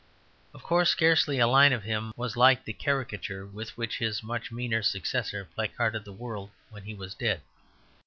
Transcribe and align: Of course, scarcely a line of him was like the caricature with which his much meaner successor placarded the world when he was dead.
Of 0.55 0.63
course, 0.63 0.89
scarcely 0.89 1.37
a 1.37 1.45
line 1.45 1.71
of 1.71 1.83
him 1.83 2.11
was 2.15 2.35
like 2.35 2.63
the 2.65 2.73
caricature 2.73 3.45
with 3.45 3.77
which 3.77 3.99
his 3.99 4.23
much 4.23 4.51
meaner 4.51 4.81
successor 4.81 5.45
placarded 5.53 6.05
the 6.05 6.11
world 6.11 6.49
when 6.71 6.85
he 6.85 6.95
was 6.95 7.13
dead. 7.13 7.41